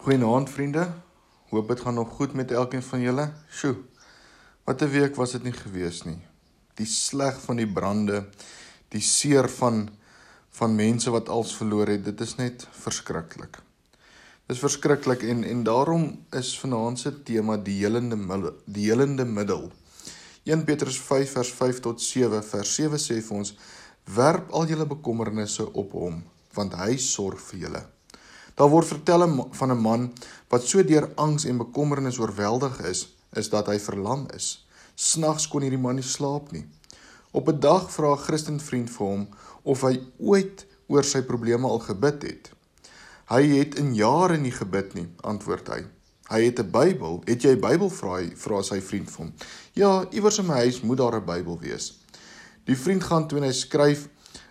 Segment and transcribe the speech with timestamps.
[0.00, 0.86] Goeienaand vriende.
[1.50, 3.32] Hoop dit gaan nog goed met elkeen van julle.
[3.52, 3.74] Sjoe.
[4.64, 6.22] Wat 'n week was dit nie gewees nie.
[6.74, 8.28] Die sleg van die brande,
[8.88, 9.90] die seer van
[10.50, 13.58] van mense wat als verloor het, dit is net verskriklik.
[14.46, 19.72] Dis verskriklik en en daarom is vanaand se tema die helende middel, die helende middel.
[20.42, 23.54] 1 Petrus 5 vers 5 tot 7 vers 7 sê vir ons:
[24.04, 26.24] Werp al julle bekommernisse op hom,
[26.54, 27.88] want hy sorg vir julle.
[28.54, 30.12] Daar word vertel van 'n man
[30.48, 34.66] wat so deur angs en bekommernis oorweldig is, is dat hy verlam is.
[34.94, 36.66] Snags kon hierdie man nie slaap nie.
[37.30, 39.28] Op 'n dag vra 'n Christenvriend vir hom
[39.62, 42.50] of hy ooit oor sy probleme al gebid het.
[43.30, 45.84] Hy het in jare nie gebid nie, antwoord hy.
[46.30, 47.22] Hy het 'n Bybel.
[47.26, 49.32] Het jy 'n Bybel vra hy vra sy vriend vir hom.
[49.74, 52.00] Ja, iewers in my huis moet daar 'n Bybel wees.
[52.64, 54.08] Die vriend gaan toe en hy skryf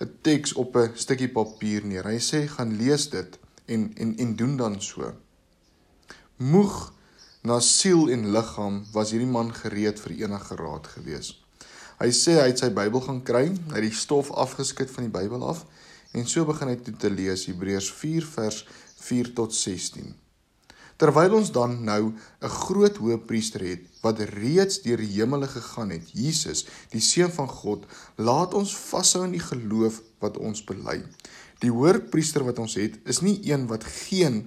[0.00, 2.04] 'n teks op 'n stukkie papier neer.
[2.04, 5.12] Hy sê gaan lees dit en en en doen dan so.
[6.36, 6.92] Moeg
[7.42, 11.34] na siel en liggaam was hierdie man gereed vir enige raad gewees.
[11.98, 15.14] Hy sê hy het sy Bybel gaan kry, hy het die stof afgeskit van die
[15.14, 15.64] Bybel af
[16.12, 18.64] en so begin hy toe te lees Hebreërs 4 vers
[19.02, 20.12] 4 tot 16.
[21.02, 26.10] Terwyl ons dan nou 'n groot hoëpriester het wat reeds deur die hemele gegaan het,
[26.12, 31.02] Jesus, die seun van God, laat ons vashou in die geloof wat ons bely.
[31.62, 34.42] Die hoërpriester wat ons het, is nie een wat geen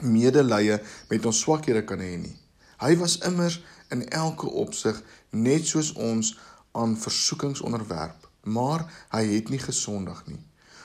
[0.00, 0.78] medelee
[1.10, 2.36] met ons swakhede kan hê nie.
[2.82, 3.60] Hy was immers
[3.94, 6.34] in elke opsig net soos ons
[6.74, 10.40] aan versoekings onderwerp, maar hy het nie gesondig nie.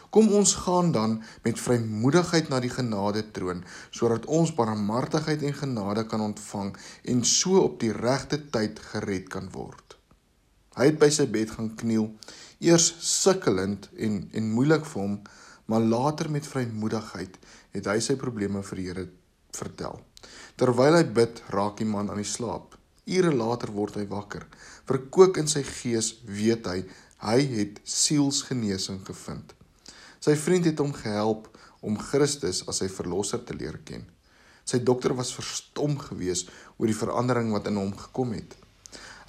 [0.10, 3.62] Kom ons gaan dan met vrymoedigheid na die genade troon
[3.94, 6.74] sodat ons barmhartigheid en genade kan ontvang
[7.14, 9.99] en so op die regte tyd gered kan word.
[10.80, 12.06] Hy het by sy bed gaan kniel
[12.64, 15.18] eers sukkelend en en moeilik vir hom,
[15.68, 17.36] maar later met vrymoedigheid
[17.76, 19.06] het hy sy probleme vir die Here
[19.56, 20.00] vertel.
[20.56, 22.78] Terwyl hy bid, raak die man aan die slaap.
[23.10, 24.46] Ure later word hy wakker.
[24.88, 26.80] Verkoop in sy gees weet hy
[27.20, 29.52] hy het sielsgenesing gevind.
[30.24, 31.50] Sy vriend het hom gehelp
[31.84, 34.06] om Christus as sy verlosser te leer ken.
[34.64, 38.56] Sy dokter was verstom geweest oor die verandering wat in hom gekom het.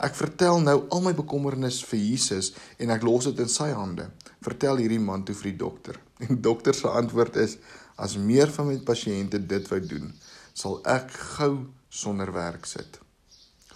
[0.00, 4.06] Ek vertel nou al my bekommernis vir Jesus en ek los dit in sy hande.
[4.41, 6.00] Vertel hierdie man toe vir die dokter.
[6.21, 7.59] En die dokter se antwoord is:
[8.00, 10.11] As meer van my pasiënte dit wou doen,
[10.56, 11.53] sal ek gou
[11.88, 12.99] sonder werk sit.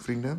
[0.01, 0.35] Vriende,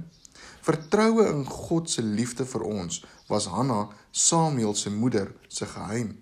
[0.67, 6.15] vertroue in God se liefde vir ons was Hanna, Samuel se moeder, se geheim.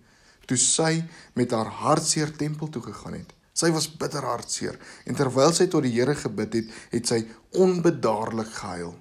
[0.49, 1.05] Toe sy
[1.37, 3.33] met haar hartseer tempel toe gegaan het.
[3.55, 4.77] Sy was bitter hartseer
[5.07, 7.21] en terwyl sy tot die Here gebid het, het sy
[7.61, 8.97] onbedaarlik gehuil.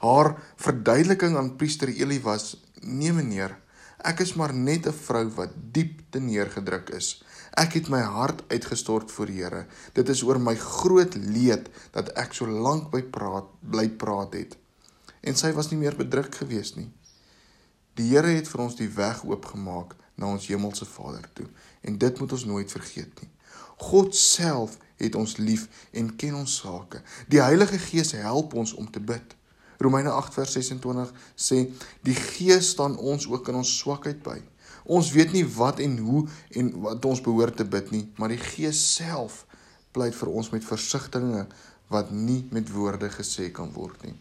[0.00, 3.58] Haar verduideliking aan priester Eli was: "Nee meneer,
[3.98, 7.22] ek is maar net 'n vrou wat diep te neergedruk is.
[7.54, 9.66] Ek het my hart uitgestort voor die Here.
[9.92, 14.56] Dit is oor my groot leed dat ek so lank by praat bly praat het."
[15.20, 16.90] En sy was nie meer bedruk gewees nie.
[17.94, 21.46] Die Here het vir ons die weg oopgemaak na ons hemelse Vader toe
[21.80, 23.30] en dit moet ons nooit vergeet nie.
[23.78, 27.02] God self het ons lief en ken ons sake.
[27.30, 29.34] Die Heilige Gees help ons om te bid.
[29.78, 31.64] Romeine 8 vers 26 sê
[32.06, 34.38] die Gees staan ons ook in ons swakheid by.
[34.88, 36.24] Ons weet nie wat en hoe
[36.58, 39.44] en wat ons behoort te bid nie, maar die Gees self
[39.92, 41.52] pleit vir ons met versigtings
[41.92, 44.16] wat nie met woorde gesê kan word nie.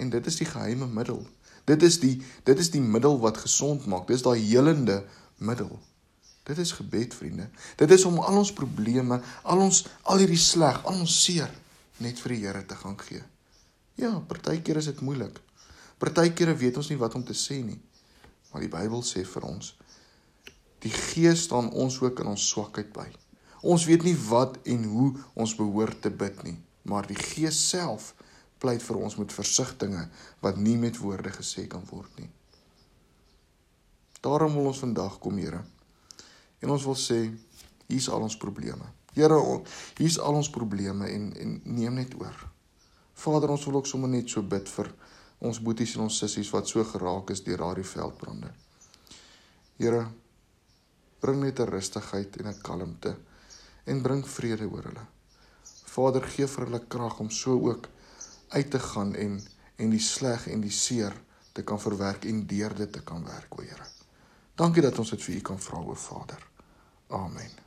[0.00, 1.24] En dit is die geheime middel.
[1.68, 4.06] Dit is die dit is die middel wat gesond maak.
[4.10, 5.02] Dis daai helende
[5.38, 5.72] middel.
[6.42, 7.48] Dit is gebed, vriende.
[7.78, 11.50] Dit is om al ons probleme, al ons al hierdie sleg, al ons seer
[12.02, 13.22] net vir die Here te gaan gee.
[14.02, 15.38] Ja, partykeer is dit moeilik.
[16.02, 17.78] Partykeer weet ons nie wat om te sê nie.
[18.50, 19.76] Maar die Bybel sê vir ons
[20.82, 23.06] die Gees staan ons ook in ons swakheid by.
[23.62, 25.08] Ons weet nie wat en hoe
[25.38, 26.56] ons behoort te bid nie,
[26.90, 28.12] maar die Gees self
[28.62, 32.30] pleit vir ons met versigtings wat nie met woorde gesê kan word nie.
[34.22, 35.62] Daarom wil ons vandag kom, Here.
[36.62, 37.20] En ons wil sê,
[37.86, 38.86] hier's al ons probleme.
[39.14, 39.38] Here,
[39.98, 42.51] hier's al ons probleme en en neem net oor.
[43.22, 44.90] Vader, ons wil ook sommer net so bid vir
[45.46, 48.50] ons boeties en ons sissies wat so geraak is deur daardie veldbrande.
[49.78, 50.06] Here,
[51.22, 53.16] bring net 'n rustigheid en 'n kalmte
[53.86, 55.06] en bring vrede oor hulle.
[55.94, 57.88] Vader, gee vir hulle krag om so ook
[58.48, 59.40] uit te gaan en
[59.76, 61.14] en die sleg en die seer
[61.52, 63.88] te kan verwerk en deur dit te kan werk, o Here.
[64.54, 66.48] Dankie dat ons dit vir U kan vra, o Vader.
[67.08, 67.61] Amen.